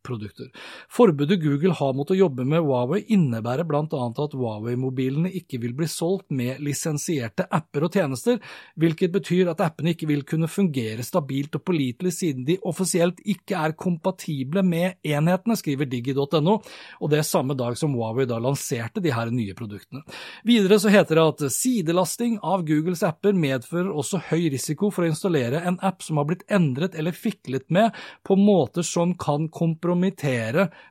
Forbudet 0.90 1.42
Google 1.42 1.76
har 1.76 1.94
mot 1.98 2.12
å 2.12 2.18
jobbe 2.18 2.46
med 2.48 2.64
Huawei 2.64 3.04
innebærer 3.14 3.68
bl.a. 3.68 3.84
at 3.84 4.36
Huawei-mobilene 4.36 5.32
ikke 5.40 5.60
vil 5.64 5.74
bli 5.78 5.88
solgt 5.92 6.30
med 6.34 6.62
lisensierte 6.64 7.48
apper 7.54 7.88
og 7.88 7.98
tjenester, 7.98 8.40
hvilket 8.80 9.14
betyr 9.14 9.52
at 9.52 9.64
appene 9.66 9.94
ikke 9.94 10.10
vil 10.10 10.24
kunne 10.28 10.50
fungere 10.52 11.06
stabilt 11.06 11.58
og 11.60 11.66
pålitelig 11.68 12.14
siden 12.18 12.46
de 12.48 12.58
offisielt 12.68 13.20
ikke 13.26 13.58
er 13.60 13.76
kompatible 13.78 14.64
med 14.66 14.98
enhetene, 15.06 15.58
skriver 15.60 15.90
digi.no, 15.92 16.58
og 17.02 17.12
det 17.12 17.22
er 17.22 17.28
samme 17.28 17.58
dag 17.58 17.78
som 17.80 17.96
Huawei 17.98 18.28
da 18.30 18.40
lanserte 18.42 19.04
de 19.04 19.14
her 19.14 19.32
nye 19.34 19.56
produktene. 19.58 20.06
Videre 20.48 20.80
så 20.82 20.92
heter 20.94 21.20
det 21.20 21.28
at 21.34 21.46
sidelasting 21.54 22.40
av 22.46 22.66
Googles 22.68 23.04
apper 23.08 23.36
medfører 23.38 23.92
også 23.92 24.22
høy 24.30 24.50
risiko 24.54 24.92
for 24.94 25.06
å 25.06 25.12
installere 25.12 25.64
en 25.68 25.80
app 25.86 26.06
som 26.06 26.20
har 26.22 26.30
blitt 26.30 26.46
endret 26.54 26.96
eller 26.98 27.16
fiklet 27.16 27.68
med 27.74 27.96
på 28.28 28.38
måter 28.40 28.86
som 28.86 29.14
kan 29.18 29.48
kompromittere 29.52 29.97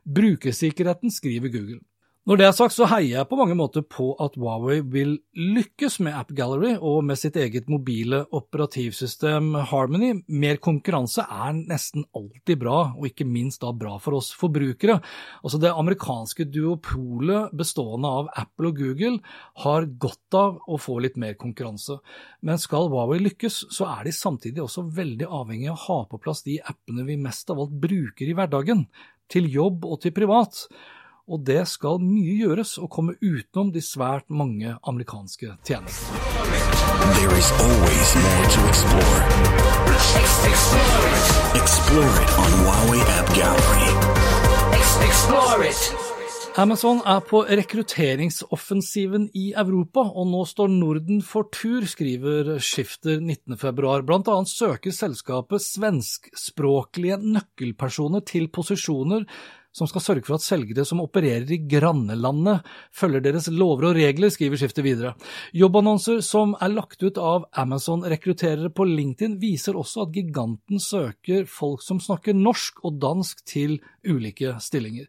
brukersikkerheten, 0.05 1.11
skriver 1.11 1.49
Google. 1.51 1.79
Når 2.27 2.41
det 2.41 2.43
er 2.43 2.55
sagt, 2.57 2.73
så 2.75 2.83
heier 2.91 3.21
jeg 3.21 3.27
på 3.29 3.37
mange 3.39 3.55
måter 3.55 3.85
på 3.87 4.09
at 4.19 4.33
Huawei 4.35 4.81
vil 4.83 5.13
lykkes 5.31 5.93
med 6.03 6.11
App 6.11 6.33
Gallery 6.35 6.73
og 6.75 7.05
med 7.07 7.15
sitt 7.15 7.37
eget 7.39 7.69
mobile 7.71 8.25
operativsystem 8.35 9.53
Harmony. 9.69 10.09
Mer 10.27 10.59
konkurranse 10.59 11.23
er 11.23 11.53
nesten 11.55 12.03
alltid 12.11 12.59
bra, 12.59 12.81
og 12.99 13.07
ikke 13.07 13.23
minst 13.23 13.63
da 13.63 13.71
bra 13.71 13.93
for 14.03 14.17
oss 14.17 14.33
forbrukere. 14.35 14.97
Altså 15.39 15.61
Det 15.63 15.71
amerikanske 15.71 16.49
duopolet 16.51 17.55
bestående 17.55 18.11
av 18.19 18.27
Apple 18.43 18.73
og 18.73 18.83
Google 18.83 19.21
har 19.63 19.87
godt 19.87 20.39
av 20.41 20.59
å 20.67 20.81
få 20.83 20.97
litt 21.07 21.15
mer 21.15 21.39
konkurranse. 21.39 21.95
Men 22.43 22.59
skal 22.59 22.91
Huawei 22.91 23.21
lykkes, 23.23 23.69
så 23.71 23.87
er 23.93 24.03
de 24.03 24.17
samtidig 24.19 24.65
også 24.65 24.83
veldig 24.99 25.31
avhengig 25.31 25.71
av 25.71 25.79
å 25.79 25.85
ha 25.85 25.99
på 26.11 26.19
plass 26.27 26.43
de 26.43 26.59
appene 26.59 27.07
vi 27.07 27.15
mest 27.23 27.55
av 27.55 27.63
alt 27.63 27.81
bruker 27.87 28.27
i 28.27 28.35
hverdagen, 28.35 28.83
til 29.31 29.47
jobb 29.47 29.87
og 29.87 30.01
til 30.03 30.11
privat 30.15 30.65
og 31.27 31.43
det 31.47 31.63
skal 31.67 31.99
mye 32.01 32.37
gjøres 32.39 32.77
å 32.79 32.87
komme 32.91 33.17
utenom 33.21 33.71
de 33.75 33.83
svært 33.83 34.29
mange 34.31 34.77
amerikanske 34.87 35.57
tjenestene. 35.67 36.23
There 37.17 37.37
is 37.37 37.51
always 37.63 38.09
more 38.23 38.47
to 38.55 38.61
explore. 38.71 39.21
Explore 41.61 42.17
it 42.23 42.31
on 42.41 42.51
Huawei 42.61 43.01
App 43.19 43.33
Gallery. 43.35 43.89
Explore 45.07 45.69
it. 45.69 46.07
Amazon 46.57 47.03
er 47.05 47.19
på 47.21 47.43
rekrutteringsoffensiven 47.45 49.27
i 49.37 49.51
Europa, 49.53 50.01
og 50.01 50.25
nå 50.31 50.39
står 50.49 50.71
Norden 50.73 51.19
for 51.21 51.51
tur, 51.53 51.85
skriver 51.85 52.55
Skifter 52.57 53.19
19.2. 53.21 54.01
Blant 54.07 54.31
annet 54.33 54.49
søker 54.49 54.95
selskapet 54.95 55.61
svenskspråklige 55.61 57.19
nøkkelpersoner 57.21 58.25
til 58.25 58.49
posisjoner 58.49 59.27
som 59.77 59.89
skal 59.89 60.03
sørge 60.03 60.25
for 60.25 60.37
at 60.37 60.45
selgere 60.45 60.85
som 60.87 61.01
opererer 61.03 61.47
i 61.53 61.59
grannelandet, 61.69 62.65
følger 62.95 63.23
deres 63.27 63.49
lover 63.53 63.91
og 63.91 63.97
regler, 63.99 64.31
skriver 64.33 64.59
skiftet 64.59 64.85
videre. 64.85 65.13
Jobbannonser 65.57 66.23
som 66.25 66.55
er 66.57 66.73
lagt 66.73 67.03
ut 67.05 67.19
av 67.21 67.45
Amazon-rekrutterere 67.57 68.71
på 68.73 68.87
LinkedIn, 68.89 69.37
viser 69.41 69.77
også 69.77 70.07
at 70.07 70.17
giganten 70.17 70.81
søker 70.81 71.45
folk 71.49 71.85
som 71.85 72.01
snakker 72.03 72.37
norsk 72.37 72.81
og 72.87 72.97
dansk 73.03 73.45
til 73.47 73.77
ulike 74.07 74.57
stillinger. 74.63 75.05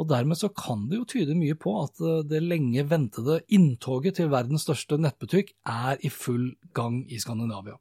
Og 0.00 0.08
dermed 0.08 0.38
så 0.40 0.48
kan 0.56 0.86
det 0.88 0.96
jo 0.96 1.06
tyde 1.08 1.36
mye 1.36 1.56
på 1.60 1.74
at 1.82 2.00
eh, 2.00 2.22
det 2.30 2.40
lenge 2.44 2.86
ventede 2.88 3.40
inntoget 3.52 4.16
til 4.16 4.30
verdens 4.32 4.64
største 4.64 4.96
nettbutikk 5.00 5.52
er 5.68 6.00
i 6.00 6.10
full 6.12 6.50
gang 6.76 7.02
i 7.12 7.20
Skandinavia. 7.20 7.76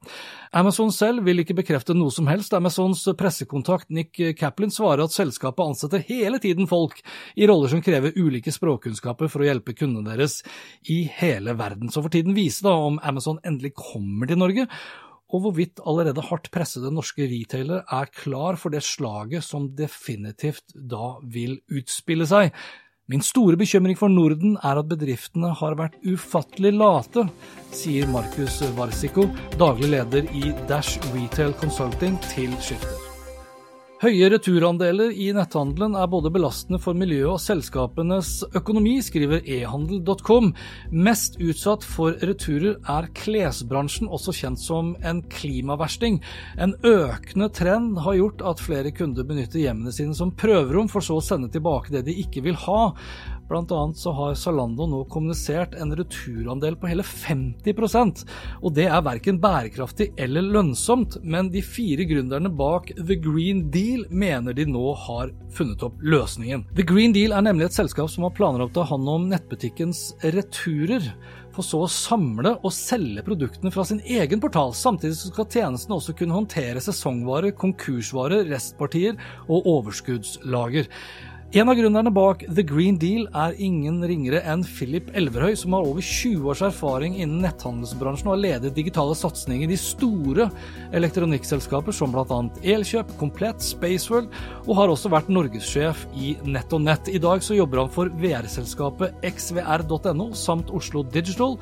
Amazon 0.60 0.92
selv 0.96 1.24
vil 1.28 1.44
ikke 1.44 1.58
bekrefte 1.62 1.96
noe 1.96 2.12
som 2.14 2.28
helst. 2.30 2.54
Amazons 2.58 3.06
pressekontakt 3.20 3.90
Nick 3.94 4.20
Caplin 4.40 4.74
svarer 4.74 5.06
at 5.06 5.16
selskapet 5.16 5.64
ansetter 5.64 6.04
hele 6.10 6.42
tiden 6.44 6.68
folk 6.70 7.00
i 7.40 7.48
roller 7.50 7.72
som 7.72 7.84
krever 7.86 8.18
ulike 8.20 8.52
språkkunnskaper 8.54 9.32
for 9.32 9.44
å 9.44 9.50
hjelpe 9.50 9.78
kundene 9.78 10.12
deres 10.12 10.42
i 10.92 11.04
hele 11.20 11.56
verden. 11.60 11.94
Så 11.94 12.04
for 12.04 12.12
tiden 12.14 12.38
vise 12.38 12.66
da 12.66 12.76
om 12.90 13.00
Amazon 13.06 13.40
endelig 13.48 13.76
kommer 13.78 14.30
til 14.30 14.42
Norge, 14.42 14.68
og 15.30 15.44
hvorvidt 15.44 15.82
allerede 15.86 16.26
hardt 16.30 16.50
pressede 16.54 16.92
norske 16.94 17.28
retailer 17.30 17.84
er 17.86 18.14
klar 18.14 18.58
for 18.58 18.74
det 18.74 18.84
slaget 18.86 19.46
som 19.46 19.70
definitivt 19.78 20.74
da 20.74 21.18
vil 21.24 21.60
utspille 21.70 22.28
seg. 22.30 22.54
Min 23.10 23.24
store 23.26 23.58
bekymring 23.58 23.98
for 23.98 24.12
Norden 24.14 24.54
er 24.62 24.82
at 24.82 24.90
bedriftene 24.90 25.50
har 25.58 25.78
vært 25.80 25.98
ufattelig 26.06 26.76
late, 26.78 27.26
sier 27.74 28.10
Markus 28.14 28.62
Varsiko, 28.78 29.26
daglig 29.58 29.96
leder 29.96 30.30
i 30.30 30.54
Dash 30.70 31.02
Retail 31.16 31.58
Consulting, 31.58 32.22
til 32.30 32.54
Skifter. 32.62 33.09
Høye 34.00 34.30
returandeler 34.32 35.10
i 35.12 35.26
netthandelen 35.36 35.98
er 36.00 36.06
både 36.08 36.30
belastende 36.32 36.78
for 36.80 36.96
miljøet 36.96 37.34
og 37.34 37.42
selskapenes 37.44 38.30
økonomi, 38.56 38.94
skriver 39.04 39.42
ehandel.com. 39.44 40.54
Mest 40.96 41.36
utsatt 41.44 41.84
for 41.84 42.16
returer 42.24 42.78
er 42.94 43.10
klesbransjen, 43.20 44.08
også 44.08 44.32
kjent 44.38 44.64
som 44.64 44.94
en 45.04 45.20
klimaversting. 45.36 46.22
En 46.56 46.78
økende 46.80 47.50
trend 47.52 48.00
har 48.06 48.16
gjort 48.22 48.46
at 48.54 48.64
flere 48.64 48.94
kunder 48.96 49.28
benytter 49.28 49.66
hjemmene 49.66 49.92
sine 49.92 50.16
som 50.16 50.32
prøverom, 50.32 50.88
for 50.88 51.04
så 51.04 51.20
å 51.20 51.26
sende 51.34 51.52
tilbake 51.52 51.92
det 51.98 52.06
de 52.08 52.16
ikke 52.24 52.46
vil 52.48 52.56
ha. 52.70 52.80
Blant 53.50 53.72
annet 53.74 53.98
så 53.98 54.14
har 54.14 54.38
Zalando 54.38 54.86
nå 54.90 55.04
kommunisert 55.10 55.74
en 55.82 55.96
returandel 55.98 56.78
på 56.78 56.92
hele 56.92 57.06
50% 57.06 58.24
og 58.62 58.76
det 58.76 58.86
er 58.90 59.04
verken 59.06 59.40
bærekraftig 59.42 60.10
eller 60.20 60.46
lønnsomt, 60.46 61.20
men 61.24 61.50
de 61.54 61.62
fire 61.66 62.06
gründerne 62.10 62.52
bak 62.52 62.92
The 62.98 63.18
Green 63.20 63.66
Deal 63.74 64.06
mener 64.10 64.56
de 64.58 64.68
nå 64.70 64.86
har 65.08 65.34
funnet 65.56 65.84
opp 65.86 66.00
løsningen. 66.04 66.66
The 66.78 66.86
Green 66.88 67.16
Deal 67.16 67.36
er 67.36 67.46
nemlig 67.46 67.70
et 67.70 67.78
selskap 67.78 68.12
som 68.12 68.28
har 68.28 68.36
planer 68.38 68.64
om 68.64 68.72
å 68.72 68.76
ta 68.76 68.86
hånd 68.90 69.10
om 69.10 69.30
nettbutikkens 69.32 70.04
returer, 70.36 71.12
for 71.56 71.66
så 71.66 71.82
å 71.84 71.92
samle 71.92 72.54
og 72.62 72.72
selge 72.76 73.24
produktene 73.26 73.72
fra 73.74 73.84
sin 73.88 74.04
egen 74.06 74.42
portal. 74.44 74.72
Samtidig 74.78 75.18
skal 75.18 75.50
tjenesten 75.50 75.96
også 75.96 76.16
kunne 76.20 76.38
håndtere 76.38 76.84
sesongvarer, 76.84 77.56
konkursvarer, 77.58 78.46
restpartier 78.52 79.18
og 79.48 79.68
overskuddslager. 79.74 80.88
En 81.50 81.66
av 81.66 81.74
gründerne 81.74 82.12
bak 82.14 82.44
The 82.46 82.62
Green 82.62 83.00
Deal 83.02 83.24
er 83.34 83.56
ingen 83.58 83.96
ringere 84.06 84.44
enn 84.52 84.62
Philip 84.62 85.08
Elverhøy, 85.18 85.56
som 85.58 85.74
har 85.74 85.88
over 85.90 86.06
20 86.06 86.46
års 86.46 86.62
erfaring 86.68 87.16
innen 87.16 87.42
netthandelsbransjen 87.42 88.30
og 88.30 88.36
har 88.36 88.44
ledet 88.44 88.76
digitale 88.76 89.16
satsinger 89.18 89.74
i 89.74 89.80
store 89.82 90.46
elektronikkselskaper 90.94 91.98
som 91.98 92.14
bl.a. 92.14 92.40
Elkjøp, 92.62 93.16
Komplett, 93.18 93.66
Spaceworld, 93.66 94.30
og 94.68 94.78
har 94.78 94.94
også 94.94 95.10
vært 95.10 95.34
norgessjef 95.34 96.06
i 96.14 96.36
Nett 96.46 96.70
og 96.78 96.86
Nett. 96.86 97.10
I 97.10 97.24
dag 97.24 97.42
så 97.42 97.58
jobber 97.58 97.82
han 97.82 97.90
for 97.98 98.14
VR-selskapet 98.22 99.26
xvr.no 99.26 100.30
samt 100.38 100.70
Oslo 100.70 101.02
Digital 101.02 101.58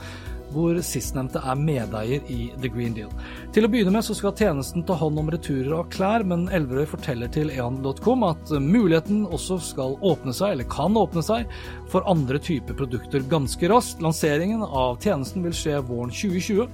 hvor 0.53 0.77
sistnevnte 0.85 1.41
er 1.43 1.59
medeier 1.59 2.29
i 2.31 2.49
The 2.61 2.71
Green 2.71 2.95
Deal. 2.97 3.11
Til 3.55 3.67
å 3.67 3.71
begynne 3.71 3.93
med 3.95 4.05
så 4.05 4.15
skal 4.17 4.35
tjenesten 4.37 4.85
ta 4.87 4.97
hånd 4.99 5.19
om 5.21 5.31
returer 5.33 5.73
av 5.79 5.89
klær, 5.93 6.25
men 6.27 6.47
Elverøy 6.53 6.87
forteller 6.91 7.31
til 7.33 7.51
ehandel.com 7.53 8.27
at 8.27 8.53
muligheten 8.63 9.25
også 9.25 9.59
skal 9.63 9.97
åpne 10.05 10.35
seg, 10.35 10.55
eller 10.55 10.69
kan 10.71 10.97
åpne 10.99 11.25
seg, 11.25 11.51
for 11.91 12.07
andre 12.09 12.39
typer 12.43 12.77
produkter 12.77 13.25
ganske 13.31 13.71
raskt. 13.71 14.03
Lanseringen 14.03 14.63
av 14.67 15.01
tjenesten 15.03 15.45
vil 15.45 15.55
skje 15.55 15.81
våren 15.87 16.13
2020 16.13 16.67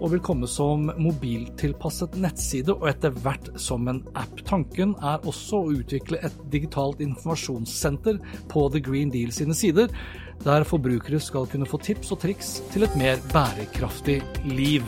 og 0.00 0.14
vil 0.14 0.22
komme 0.24 0.48
som 0.48 0.88
mobiltilpasset 0.96 2.16
nettside 2.20 2.72
og 2.72 2.88
etter 2.90 3.14
hvert 3.20 3.50
som 3.60 3.88
en 3.90 4.00
app. 4.18 4.40
Tanken 4.48 4.94
er 5.04 5.20
også 5.28 5.60
å 5.60 5.74
utvikle 5.76 6.22
et 6.24 6.36
digitalt 6.52 7.02
informasjonssenter 7.04 8.20
på 8.50 8.66
The 8.72 8.82
Green 8.84 9.12
Deal 9.12 9.32
sine 9.34 9.56
sider, 9.56 9.92
der 10.44 10.64
forbrukere 10.64 11.20
skal 11.20 11.48
kunne 11.50 11.68
få 11.68 11.80
tips 11.82 12.12
og 12.14 12.20
triks 12.22 12.58
til 12.72 12.86
et 12.86 12.96
mer 12.96 13.20
bærekraftig 13.32 14.20
liv. 14.48 14.86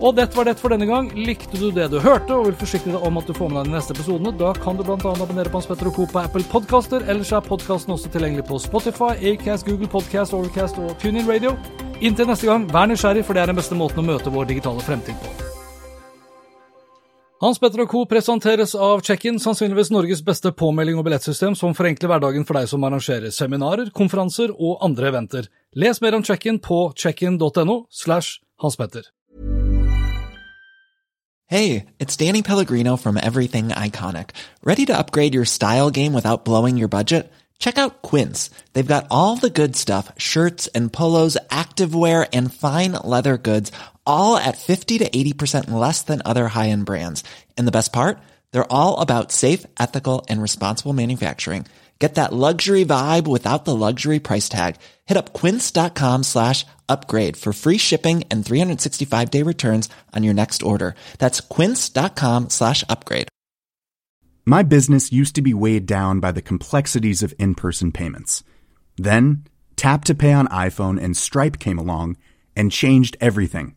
Og 0.00 0.16
dette 0.16 0.36
var 0.36 0.48
det 0.48 0.56
for 0.56 0.72
denne 0.72 0.88
gang. 0.88 1.10
Likte 1.12 1.58
du 1.60 1.68
det 1.76 1.90
du 1.92 1.98
hørte 2.00 2.32
og 2.32 2.46
vil 2.48 2.56
forsikre 2.62 2.94
deg 2.94 3.04
om 3.04 3.20
at 3.20 3.28
du 3.28 3.34
får 3.36 3.50
med 3.52 3.60
deg 3.60 3.68
de 3.68 3.74
neste 3.76 3.96
episodene, 3.96 4.32
da 4.40 4.54
kan 4.56 4.78
du 4.78 4.84
bl.a. 4.86 4.96
abonnere 4.96 5.52
på 5.52 5.60
Hans 5.60 5.68
Petter 5.68 5.90
og 5.90 5.98
Co. 5.98 6.08
på 6.08 6.22
Apple 6.22 6.46
Podcaster. 6.48 7.04
Ellers 7.04 7.34
er 7.36 7.44
podkasten 7.44 7.92
også 7.96 8.12
tilgjengelig 8.14 8.46
på 8.48 8.58
Spotify, 8.64 9.12
Acast, 9.32 9.68
Google 9.68 9.92
Podcast, 9.92 10.34
Overcast 10.36 10.80
og 10.80 10.96
TuneIn 11.04 11.28
Radio. 11.28 11.52
Inntil 12.00 12.32
neste 12.32 12.48
gang, 12.48 12.64
vær 12.72 12.88
nysgjerrig, 12.88 13.26
for 13.28 13.36
det 13.36 13.44
er 13.44 13.52
den 13.52 13.60
beste 13.60 13.76
måten 13.76 14.00
å 14.00 14.08
møte 14.08 14.32
vår 14.32 14.48
digitale 14.54 14.88
fremtid 14.88 15.20
på. 15.20 15.39
Hans 17.40 17.56
Petter 17.56 17.80
og 17.80 17.88
Co. 17.88 18.02
presenteres 18.04 18.74
av 18.76 19.00
Check-in, 19.00 19.38
sannsynligvis 19.40 19.88
Norges 19.94 20.20
beste 20.20 20.50
påmelding 20.52 20.98
og 21.00 21.06
billettsystem 21.06 21.54
som 21.56 21.72
forenkler 21.72 22.10
hverdagen 22.12 22.44
for 22.44 22.58
deg 22.58 22.66
som 22.68 22.84
arrangerer 22.84 23.32
seminarer, 23.32 23.88
konferanser 23.96 24.52
og 24.52 24.82
andre 24.84 25.08
eventer. 25.08 25.48
Les 25.72 26.02
mer 26.04 26.18
om 26.18 26.26
Check-in 26.26 26.58
på 26.60 26.90
checkin.no 26.92 27.86
slash 27.88 28.42
Hans 28.60 28.76
Petter. 28.76 29.08
Hey, 31.46 31.86
it's 31.98 32.14
Danny 32.14 32.42
Pellegrino 32.42 32.98
from 32.98 33.16
Everything 33.16 33.68
Iconic. 33.70 34.36
Ready 34.62 34.84
to 34.84 34.98
upgrade 34.98 35.32
your 35.34 35.46
style 35.46 35.88
game 35.88 36.12
without 36.12 36.44
blowing 36.44 36.76
your 36.76 36.88
budget? 36.88 37.32
Check 37.58 37.78
out 37.78 38.02
Quince. 38.02 38.50
They've 38.74 38.86
got 38.86 39.06
all 39.10 39.36
the 39.36 39.50
good 39.50 39.76
stuff, 39.76 40.12
shirts 40.18 40.66
and 40.74 40.92
polos, 40.92 41.38
activewear 41.50 42.28
and 42.34 42.52
fine 42.52 42.92
leather 43.04 43.38
goods, 43.38 43.72
all 44.10 44.36
at 44.36 44.58
50 44.58 44.98
to 44.98 45.08
80% 45.08 45.70
less 45.70 46.02
than 46.02 46.22
other 46.24 46.48
high-end 46.48 46.84
brands. 46.84 47.24
And 47.56 47.66
the 47.66 47.76
best 47.78 47.92
part? 47.92 48.18
They're 48.52 48.72
all 48.72 49.00
about 49.00 49.32
safe, 49.32 49.64
ethical, 49.78 50.26
and 50.28 50.42
responsible 50.42 50.92
manufacturing. 50.92 51.66
Get 52.00 52.14
that 52.14 52.32
luxury 52.32 52.84
vibe 52.84 53.28
without 53.28 53.66
the 53.66 53.76
luxury 53.76 54.20
price 54.20 54.48
tag. 54.48 54.76
Hit 55.04 55.18
up 55.18 55.34
quince.com 55.34 56.22
slash 56.22 56.64
upgrade 56.88 57.36
for 57.36 57.52
free 57.52 57.76
shipping 57.78 58.24
and 58.30 58.42
365-day 58.42 59.42
returns 59.42 59.88
on 60.16 60.24
your 60.24 60.34
next 60.34 60.62
order. 60.62 60.94
That's 61.18 61.40
quince.com 61.42 62.48
slash 62.48 62.82
upgrade. 62.88 63.28
My 64.46 64.62
business 64.62 65.12
used 65.12 65.34
to 65.34 65.42
be 65.42 65.54
weighed 65.54 65.86
down 65.86 66.20
by 66.20 66.32
the 66.32 66.42
complexities 66.42 67.22
of 67.22 67.34
in-person 67.38 67.92
payments. 67.92 68.42
Then, 68.96 69.44
Tap 69.76 70.04
to 70.06 70.14
Pay 70.14 70.32
on 70.32 70.48
iPhone 70.48 71.00
and 71.00 71.16
Stripe 71.16 71.58
came 71.58 71.78
along 71.78 72.16
and 72.56 72.72
changed 72.72 73.16
everything. 73.20 73.76